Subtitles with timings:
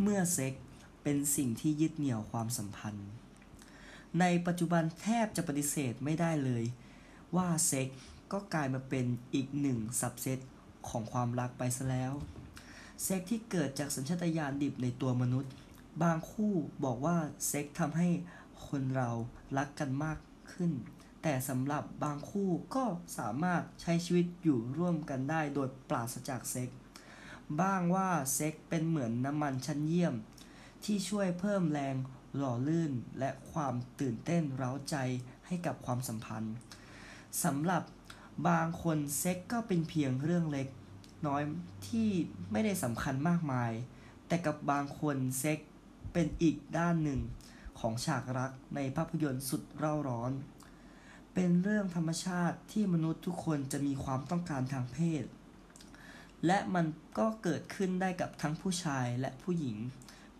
[0.00, 0.54] เมื่อเซ็ก
[1.02, 3.08] เป็นสิ่งที่ยึดเหนี่ยวความสัมพันธ์
[4.20, 6.64] ในปัจจุบันแทบจะปฏิเสธไม่ได้เลย
[7.36, 7.88] ว่าเซ็ก
[8.32, 10.38] ก็กลายมาเป็นอีกหนึ่ง subset
[10.88, 12.12] ของความรักไปซะแล้ว
[13.02, 15.52] เซ็กที่เกิดจากสัญชาตญาณดิบในตัวมนุษย์
[16.02, 16.54] บางคู่
[16.84, 17.16] บอกว่า
[17.46, 18.08] เซ็กทำให้
[18.66, 19.10] คนเรา
[19.56, 20.18] รักกันมาก
[20.52, 20.72] ขึ้น
[21.22, 22.84] แต่สำหรับบางคู่ก็
[23.18, 26.70] สามารถใช้ชีวิตอยู่ร่วมกันได้โดยปราศจากเซ็ก
[27.60, 30.14] บ้างว่าเซ็กเป็นเหมือนน้ำมันชั้นเยี่ยม
[30.84, 31.96] ที่ช่วยเพิ่มแรง
[32.36, 34.96] หล่อลื่นและความตื่นเต้นเร้าใจ
[35.46, 36.54] ให้กับความสัมพันธ์
[37.44, 37.82] สำหรับ
[38.48, 40.68] บางคนเซ็กก็เป็นเพียงเรื่องเล็ก
[41.26, 41.42] น้อย
[41.88, 42.08] ที่
[42.52, 43.72] ไม่ได้สำคัญมากมาย
[44.26, 45.58] แต่กับบางคนเซ็ก
[46.12, 47.20] เป็นอีกด้านหนึ่ง
[47.80, 50.32] ของฉากรักในภาพยนตร์สุดเร่าร้อน
[51.34, 55.24] เป็นเรื่องธรรมชาติที่มนุษย์ทุกคนจะมีความต้องการทางเพศ
[56.46, 56.86] และมัน
[57.18, 59.76] ก็เกิดขึ้นได้กับทั้งผู้ชายและผู้หญิง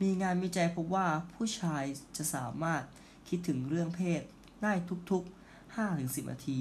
[0.03, 1.84] มีงานวิจัยพบว่าผู้ชาย
[2.17, 2.83] จะสามารถ
[3.28, 4.23] คิดถึงเรื่องเพศ
[4.62, 4.73] ได้
[5.11, 6.61] ทุกๆ 5-10 นาที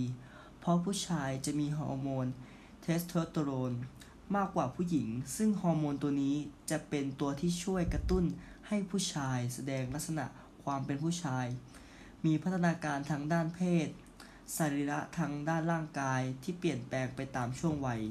[0.59, 2.27] เพราะผู้ชายจะมีฮอร์โมน
[2.81, 3.73] เทสโทสเตอโรน
[4.35, 6.35] มากกว่าผู้หญิง ซึ่งฮอร์โมนตัวนี้
[6.69, 8.23] จะเป็นตัวที่ช่วยกระตุ้น
[8.67, 10.25] ให้ผู้ชายแสดงลักษณะ
[10.63, 11.45] ความเป็นผู้ชาย
[12.25, 13.87] มีพัฒนาการทางด้านเพศ
[14.57, 18.01] สรีระทางด้านร่างกายที่เปลี่ยนแปลงไปตามช่วงวัย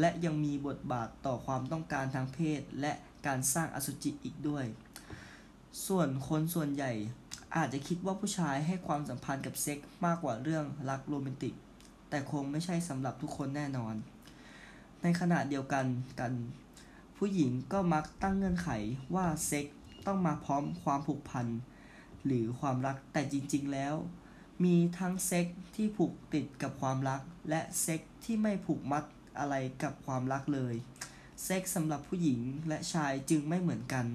[0.00, 2.92] และยังมีบทบาทต่อความต้องการทางเพศ และ
[3.26, 4.64] การสร้างอสุจิอีกด้วย
[5.86, 6.92] ส่วนคนส่วนใหญ่
[7.56, 11.54] อาจจะคิดว่าผู้ชายให้ความสัมพันธ์กับเซ็กมากกว่าเรื่องรักโรแมนติก
[12.08, 13.94] แต่คงไม่ใช่สำหรับทุกคนแน่นอน
[15.02, 15.86] ในขณะเดียวกัน
[16.20, 16.32] กัน
[17.16, 18.70] ผู้หญิงก็มักตั้งเงื่อนไข
[19.14, 19.66] ว่าเซ็ก
[20.06, 21.46] ต้องมาพร้อมความผูกพัน
[22.24, 23.94] หรือความรักแต่จริง ๆ แล้ว
[24.64, 27.20] มีทั้งเซ็กที่ผูกติดกับความรัก
[27.50, 29.04] และเซ็กที่ไม่ผูกมัด
[29.38, 30.74] อะไรกับความรักเลย
[31.44, 34.06] เซ็กสำหรับผู้หญิงและชายจึงไม่เหมือนกัน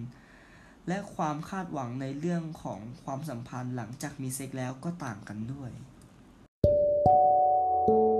[0.87, 5.71] และความคาดหวังในเรื่องของความสัมพันธ์หลังจากมีเซ็กแล้วก็ต่างกันด้วย
[7.85, 8.18] thank you